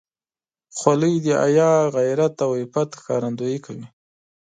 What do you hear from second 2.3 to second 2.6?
او